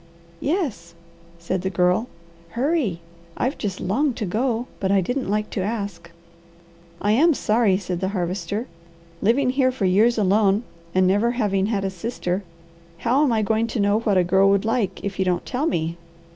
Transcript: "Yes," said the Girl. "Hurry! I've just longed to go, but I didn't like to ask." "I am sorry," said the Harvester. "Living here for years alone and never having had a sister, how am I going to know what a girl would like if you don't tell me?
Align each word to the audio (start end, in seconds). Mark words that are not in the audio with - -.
"Yes," 0.39 0.95
said 1.37 1.61
the 1.61 1.69
Girl. 1.69 2.07
"Hurry! 2.57 3.01
I've 3.37 3.59
just 3.59 3.79
longed 3.79 4.15
to 4.17 4.25
go, 4.25 4.65
but 4.79 4.89
I 4.91 4.99
didn't 4.99 5.29
like 5.29 5.51
to 5.51 5.61
ask." 5.61 6.09
"I 6.99 7.11
am 7.11 7.35
sorry," 7.35 7.77
said 7.77 7.99
the 7.99 8.07
Harvester. 8.07 8.65
"Living 9.21 9.51
here 9.51 9.71
for 9.71 9.85
years 9.85 10.17
alone 10.17 10.63
and 10.95 11.05
never 11.05 11.29
having 11.33 11.67
had 11.67 11.85
a 11.85 11.91
sister, 11.91 12.41
how 12.97 13.23
am 13.23 13.31
I 13.31 13.43
going 13.43 13.67
to 13.67 13.79
know 13.79 13.99
what 13.99 14.17
a 14.17 14.23
girl 14.23 14.49
would 14.49 14.65
like 14.65 15.03
if 15.03 15.19
you 15.19 15.23
don't 15.23 15.45
tell 15.45 15.67
me? 15.67 15.97